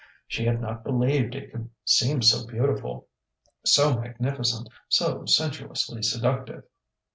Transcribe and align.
She 0.25 0.45
had 0.45 0.59
not 0.59 0.83
believed 0.83 1.35
it 1.35 1.51
could 1.51 1.69
seem 1.85 2.23
so 2.23 2.47
beautiful, 2.47 3.07
so 3.63 3.99
magnificent, 3.99 4.67
so 4.89 5.25
sensuously 5.27 6.01
seductive. 6.01 6.63